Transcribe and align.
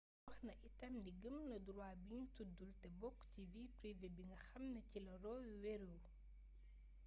waxna 0.27 0.53
itam 0.69 0.93
ni 1.03 1.11
gëm 1.21 1.37
na 1.49 1.57
droit 1.67 1.99
bi 2.07 2.15
ñu 2.19 2.27
tuddul 2.35 2.71
te 2.81 2.87
bokk 3.01 3.17
ci 3.31 3.41
vie 3.51 3.67
privé 3.77 4.07
bi 4.15 4.23
nga 4.29 4.37
xamni 4.47 4.81
ci 4.89 4.97
la 5.05 5.13
roe 5.23 5.49
wéeru 5.63 5.95